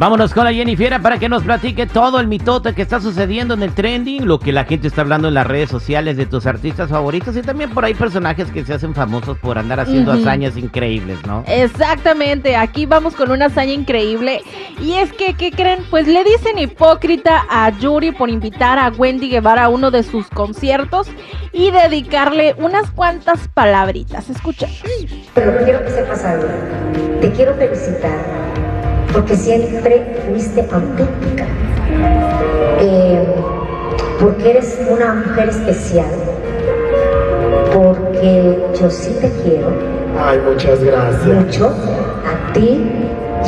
[0.00, 3.62] Vámonos con la Jennifer para que nos platique todo el mitote que está sucediendo en
[3.62, 6.88] el trending, lo que la gente está hablando en las redes sociales de tus artistas
[6.88, 11.18] favoritos y también por ahí personajes que se hacen famosos por andar haciendo hazañas increíbles,
[11.26, 11.44] ¿no?
[11.46, 14.40] Exactamente, aquí vamos con una hazaña increíble.
[14.80, 15.84] Y es que, ¿qué creen?
[15.90, 20.30] Pues le dicen hipócrita a Yuri por invitar a Wendy Guevara a uno de sus
[20.30, 21.08] conciertos
[21.52, 24.30] y dedicarle unas cuantas palabritas.
[24.30, 24.66] Escucha.
[25.34, 26.48] Pero quiero que sepas algo.
[27.20, 28.59] Te quiero felicitar
[29.12, 31.44] porque siempre fuiste auténtica.
[32.80, 33.26] Eh,
[34.20, 36.06] porque eres una mujer especial.
[37.72, 39.72] Porque yo sí te quiero
[40.18, 41.24] Ay, muchas gracias.
[41.24, 42.90] mucho a ti.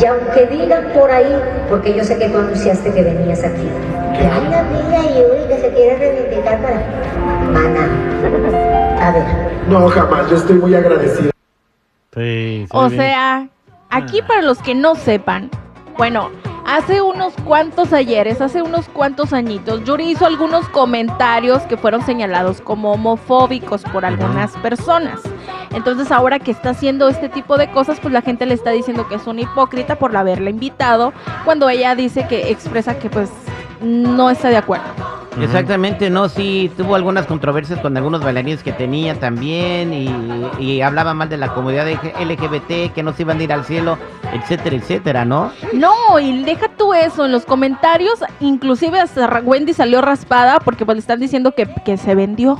[0.00, 1.36] Y aunque digan por ahí,
[1.68, 3.68] porque yo sé que tú anunciaste que venías aquí.
[4.16, 6.82] Que hay una amiga Yuri que se quiere reivindicar para.
[7.52, 7.88] Mana.
[9.00, 9.24] A ver.
[9.68, 11.30] No, jamás, yo estoy muy agradecido.
[12.14, 13.00] Sí, O bien.
[13.00, 13.48] sea,
[13.92, 14.26] aquí Ah.
[14.26, 15.50] para los que no sepan,
[15.96, 16.30] bueno,
[16.66, 22.60] hace unos cuantos ayeres, hace unos cuantos añitos, Yuri hizo algunos comentarios que fueron señalados
[22.60, 25.20] como homofóbicos por algunas personas.
[25.74, 29.08] Entonces ahora que está haciendo este tipo de cosas, pues la gente le está diciendo
[29.08, 31.12] que es una hipócrita por haberla invitado,
[31.44, 33.30] cuando ella dice que expresa que pues
[33.80, 34.84] no está de acuerdo.
[35.40, 40.10] Exactamente, no, sí, tuvo algunas controversias con algunos bailarines que tenía también y,
[40.58, 43.98] y hablaba mal de la comunidad LGBT, que no se iban a ir al cielo,
[44.32, 45.52] etcétera, etcétera, ¿no?
[45.72, 50.96] No, y deja tú eso, en los comentarios, inclusive hasta Wendy salió raspada porque pues
[50.96, 52.58] le están diciendo que, que se vendió.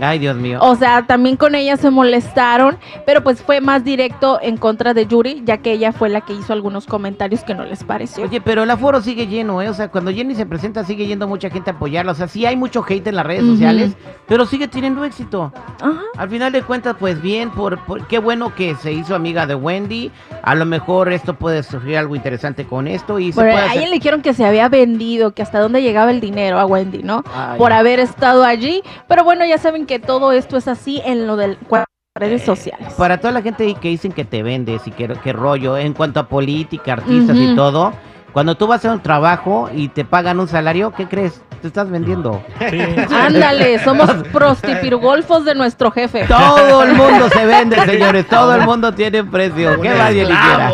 [0.00, 0.58] Ay, Dios mío.
[0.62, 5.06] O sea, también con ella se molestaron, pero pues fue más directo en contra de
[5.06, 8.24] Yuri, ya que ella fue la que hizo algunos comentarios que no les pareció.
[8.24, 9.68] Oye, pero el aforo sigue lleno, ¿eh?
[9.68, 12.12] O sea, cuando Jenny se presenta sigue yendo mucha gente a apoyarla.
[12.12, 13.92] O sea, sí hay mucho hate en las redes sociales,
[14.26, 15.52] pero sigue teniendo éxito.
[15.80, 16.00] Ajá.
[16.16, 19.54] Al final de cuentas, pues bien, por, por- qué bueno que se hizo amiga de
[19.54, 20.10] Wendy.
[20.42, 23.66] A lo mejor esto puede surgir algo interesante con esto y se Pero puede a
[23.68, 26.64] hacer- ella le dijeron que se había vendido, que hasta dónde llegaba el dinero a
[26.66, 27.22] Wendy, ¿no?
[27.34, 27.58] Ay.
[27.58, 28.82] Por haber estado allí.
[29.06, 31.84] Pero bueno, ya saben que todo esto es así en lo de las
[32.14, 32.92] redes sociales.
[32.94, 36.20] Para toda la gente que dicen que te vendes y que, que rollo, en cuanto
[36.20, 37.92] a política, artistas y todo,
[38.32, 41.42] cuando tú vas a un trabajo y te pagan un salario, ¿qué crees?
[41.60, 42.42] Te estás vendiendo.
[42.70, 42.80] Sí.
[43.14, 46.24] Ándale, somos prostipirgolfos de nuestro jefe.
[46.26, 48.26] Todo el mundo se vende, señores.
[48.26, 49.80] Todo el mundo tiene precio.
[49.80, 50.70] ¿Qué quiera?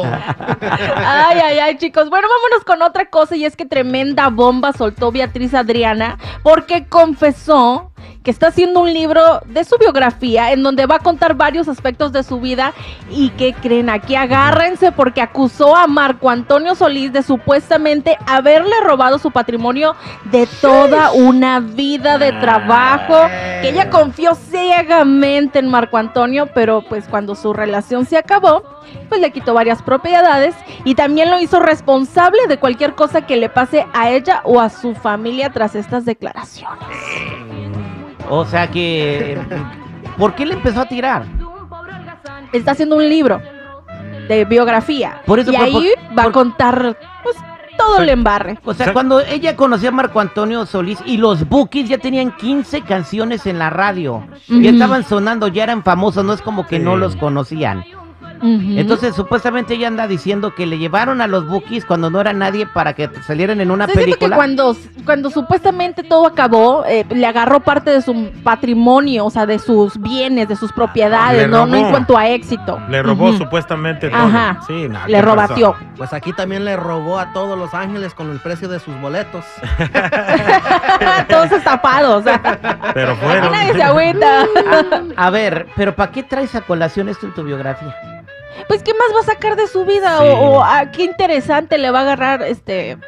[0.97, 2.09] Ay, ay, ay, chicos.
[2.09, 7.88] Bueno, vámonos con otra cosa y es que tremenda bomba soltó Beatriz Adriana porque confesó
[8.23, 12.13] que está haciendo un libro de su biografía en donde va a contar varios aspectos
[12.13, 12.73] de su vida
[13.11, 19.19] y que creen aquí agárrense porque acusó a Marco Antonio Solís de supuestamente haberle robado
[19.19, 19.95] su patrimonio
[20.31, 23.29] de toda una vida de trabajo,
[23.63, 28.63] que ella confió ciegamente en Marco Antonio, pero pues cuando su relación se acabó,
[29.09, 33.49] pues le quitó varias propiedades y también lo hizo responsable de cualquier cosa que le
[33.49, 37.48] pase a ella o a su familia tras estas declaraciones.
[38.31, 39.39] O sea que.
[40.17, 41.25] ¿Por qué le empezó a tirar?
[42.53, 43.41] Está haciendo un libro
[44.29, 47.37] de biografía Por eso, y por- ahí por- va a contar pues
[47.77, 48.59] todo el embarre.
[48.65, 52.81] O sea, cuando ella conoció a Marco Antonio Solís y los Bookies ya tenían 15
[52.83, 54.27] canciones en la radio.
[54.49, 57.85] Ya estaban sonando, ya eran famosos, no es como que no los conocían.
[58.43, 62.67] Entonces, supuestamente ella anda diciendo que le llevaron a los Bookies cuando no era nadie
[62.67, 64.31] para que salieran en una Estoy película.
[64.31, 69.47] que cuando, cuando supuestamente todo acabó, eh, le agarró parte de su patrimonio, o sea,
[69.47, 71.91] de sus bienes, de sus propiedades, no, no en robó.
[71.91, 72.79] cuento a éxito.
[72.89, 74.21] Le robó supuestamente todo.
[74.21, 74.61] Ajá.
[74.67, 75.75] Sí, Le ¿qué robatió.
[75.97, 79.45] Pues aquí también le robó a todos los ángeles con el precio de sus boletos.
[81.29, 82.25] Todos estafados.
[82.95, 83.53] Pero fueron.
[83.53, 84.47] nadie se agüita.
[85.17, 87.95] A ver, pero ¿para qué traes a colación esto en tu biografía?
[88.67, 90.19] Pues, ¿qué más va a sacar de su vida?
[90.19, 90.25] Sí.
[90.29, 92.99] O, o, ah, qué interesante le va a agarrar, este,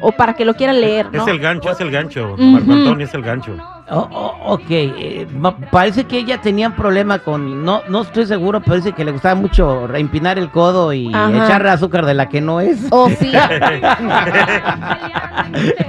[0.00, 1.22] o para que lo quiera leer, ¿no?
[1.22, 2.34] Es el gancho, es el gancho.
[2.38, 3.56] Marco Antonio es el gancho.
[3.94, 8.24] Oh, oh, ok, eh, ma- parece que ella tenía un problema con, no, no estoy
[8.24, 11.44] seguro, pero dice que le gustaba mucho reempinar el codo y Ajá.
[11.44, 12.86] echarle azúcar de la que no es.
[12.90, 13.30] O sí.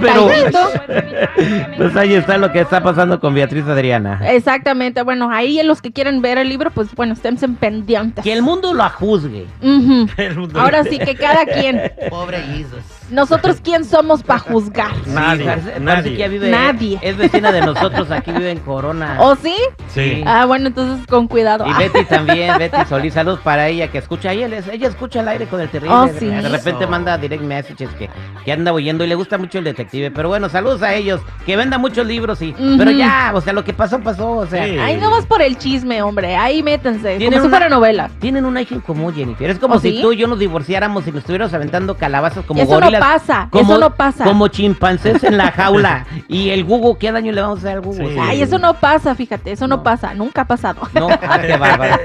[0.00, 0.28] pero,
[1.76, 4.20] pues ahí está lo que está pasando con Beatriz Adriana.
[4.30, 5.02] Exactamente.
[5.02, 8.24] Bueno, ahí los que quieren ver el libro, pues bueno, estén pendientes.
[8.24, 9.46] Que el mundo lo juzgue.
[9.62, 10.06] Ujú.
[10.18, 11.80] El mundo- Ahora sí que cada quien.
[12.10, 12.80] Pobre Jesus.
[13.10, 14.90] Nosotros, ¿quién somos para juzgar?
[15.06, 16.28] Nadie, parece, nadie.
[16.28, 16.98] vive.
[17.02, 19.16] Es vecina de nosotros, aquí vive en Corona.
[19.20, 19.54] ¿O sí?
[19.88, 20.22] Sí.
[20.26, 21.66] Ah, bueno, entonces con cuidado.
[21.66, 25.28] Y Ah, Betty también, Betty Solís, saludos para ella que escucha, ella, ella escucha el
[25.28, 25.94] aire con el terrible.
[25.94, 26.26] Oh, de- sí.
[26.26, 28.08] De repente manda direct messages que,
[28.44, 30.10] que anda oyendo y le gusta mucho el detective.
[30.10, 32.54] Pero bueno, saludos a ellos, que venda muchos libros, sí.
[32.58, 32.76] Ujú.
[32.78, 34.64] Pero ya, o sea, lo que pasó, pasó, o sea.
[34.64, 34.78] Sí.
[34.78, 36.36] Ay, no vas por el chisme, hombre.
[36.36, 37.16] Ahí métanse.
[37.18, 38.10] Tienen Como si una- fuera novela.
[38.20, 39.50] Tienen una hija en común, Jennifer.
[39.50, 40.02] Es como ¿Oh, si sí?
[40.02, 42.66] tú y yo nos divorciáramos y nos estuviéramos aventando calabazas como no
[43.00, 44.24] pasa, como, eso no pasa.
[44.24, 46.06] Como chimpancés en la jaula.
[46.28, 48.12] y el Google, ¿qué daño le vamos a hacer al Google?
[48.14, 48.18] Sí.
[48.20, 49.82] Ay, eso no pasa, fíjate, eso no, No.
[49.82, 50.82] pasa, nunca ha pasado.
[50.94, 51.96] No, ah, qué bárbaro.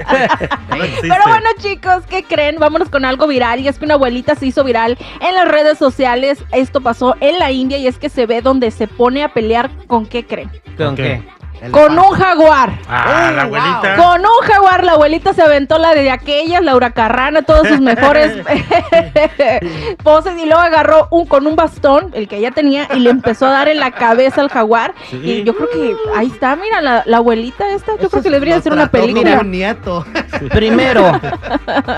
[0.70, 0.76] No.
[1.02, 2.56] Pero bueno, chicos, ¿qué creen?
[2.58, 3.60] Vámonos con algo viral.
[3.60, 6.42] Y es que una abuelita se hizo viral en las redes sociales.
[6.52, 9.70] Esto pasó en la India y es que se ve donde se pone a pelear
[9.86, 10.50] con qué creen.
[10.76, 11.22] ¿Con qué?
[11.70, 12.78] Con un jaguar.
[12.88, 13.96] Ah, la abuelita.
[13.96, 18.32] Con un jaguar, la abuelita se aventó la de aquellas, Laura Carrana, todos sus mejores
[20.02, 23.46] poses y luego agarró un con un bastón, el que ella tenía, y le empezó
[23.46, 24.94] a dar en la cabeza al jaguar.
[25.10, 25.16] Sí.
[25.22, 28.30] Y yo creo que ahí está, mira, la, la abuelita esta, yo Eso creo que
[28.30, 29.40] le debería hacer una como película.
[29.40, 30.04] un nieto.
[30.48, 31.20] Primero,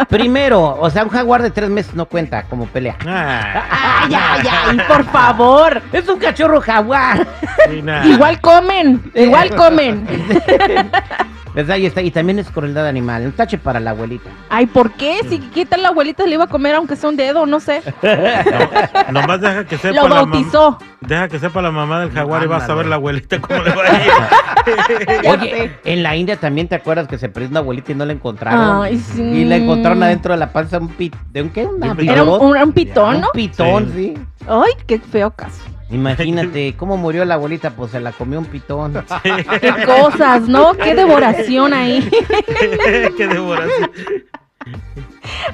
[0.08, 2.96] primero, o sea, un jaguar de tres meses no cuenta como pelea.
[3.06, 5.80] Ah, Ay, ay, ay, por favor.
[5.92, 7.26] Es un cachorro jaguar.
[7.70, 8.04] sí, nah.
[8.04, 10.06] Igual comen, igual comen.
[11.54, 11.76] ¿Verdad?
[11.76, 13.26] Y, está, y también es crueldad animal.
[13.26, 14.30] Un tache para la abuelita.
[14.48, 15.18] Ay, ¿por qué?
[15.28, 17.82] Si qué tal la abuelita le iba a comer aunque sea un dedo, no sé.
[19.12, 20.78] No, nomás deja que sepa Lo la bautizó.
[21.00, 23.70] Deja que sepa la mamá del jaguar y vas a ver la abuelita cómo le
[23.74, 25.28] va a ir.
[25.28, 28.12] Oye, en la India también te acuerdas que se perdió una abuelita y no la
[28.12, 28.82] encontraron.
[28.82, 29.22] Ay, sí.
[29.22, 31.66] Y la encontraron adentro de la panza un pit, ¿de un qué?
[31.66, 32.46] Una un Era un, pitón.
[32.50, 33.26] un- un pitón, ¿no?
[33.26, 34.14] Un pitón, sí.
[34.48, 35.62] Ay, qué feo caso.
[35.92, 38.92] Imagínate cómo murió la abuelita, pues se la comió un pitón.
[39.60, 40.72] Qué cosas, ¿no?
[40.74, 42.08] Qué devoración ahí.
[43.16, 43.90] Qué devoración.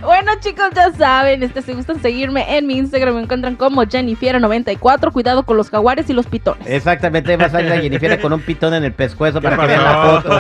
[0.01, 5.13] Bueno, chicos, ya saben, este, si gustan seguirme en mi Instagram, me encuentran como Jennifiera94.
[5.13, 6.67] Cuidado con los jaguares y los pitones.
[6.67, 9.67] Exactamente, va a salir la Jennifer con un pitón en el pescuezo ¿Qué para que
[9.69, 10.33] vean la foto.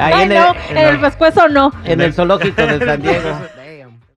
[0.00, 1.72] Ahí Ay, en el, no, en en el el- pescuezo no.
[1.84, 3.30] en el zoológico de San Diego.